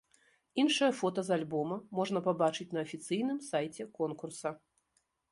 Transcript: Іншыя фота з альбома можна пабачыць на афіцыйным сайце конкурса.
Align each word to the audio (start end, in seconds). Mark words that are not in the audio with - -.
Іншыя 0.61 0.93
фота 0.99 1.21
з 1.25 1.29
альбома 1.35 1.75
можна 1.99 2.21
пабачыць 2.27 2.67
на 2.77 2.83
афіцыйным 2.85 3.37
сайце 3.49 3.85
конкурса. 3.99 4.53